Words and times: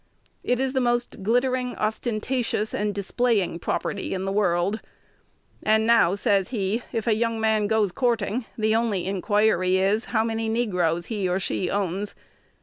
'It 0.43 0.59
is 0.59 0.73
the 0.73 0.81
most 0.81 1.21
glittering, 1.21 1.75
ostentatious, 1.77 2.73
and 2.73 2.95
displaying 2.95 3.59
property 3.59 4.15
in 4.15 4.25
the 4.25 4.31
world; 4.31 4.79
and 5.61 5.85
now,' 5.85 6.15
says 6.15 6.47
he, 6.49 6.81
'if 6.91 7.05
a 7.05 7.13
young 7.13 7.39
man 7.39 7.67
goes 7.67 7.91
courting, 7.91 8.45
the 8.57 8.73
only 8.73 9.05
inquiry 9.05 9.77
is, 9.77 10.05
how 10.05 10.23
many 10.23 10.49
negroes 10.49 11.05
he 11.05 11.29
or 11.29 11.39
she 11.39 11.69
owns. 11.69 12.15